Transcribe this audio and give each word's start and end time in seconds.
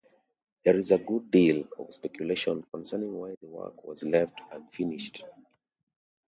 There 0.65 0.77
is 0.79 0.89
a 0.89 0.97
good 0.97 1.29
deal 1.29 1.63
of 1.77 1.93
speculation 1.93 2.63
concerning 2.73 3.13
why 3.13 3.35
the 3.39 3.45
work 3.45 3.83
was 3.83 4.01
left 4.01 4.33
unfinished. 4.51 5.23